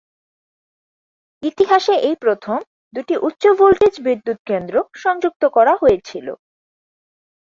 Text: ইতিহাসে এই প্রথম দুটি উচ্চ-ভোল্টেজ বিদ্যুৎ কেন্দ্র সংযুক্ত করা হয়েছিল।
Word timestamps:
ইতিহাসে 1.43 1.93
এই 2.01 2.15
প্রথম 2.21 2.57
দুটি 2.93 3.15
উচ্চ-ভোল্টেজ 3.27 3.93
বিদ্যুৎ 4.05 4.39
কেন্দ্র 4.47 4.75
সংযুক্ত 4.95 5.43
করা 5.55 5.73
হয়েছিল। 5.81 6.27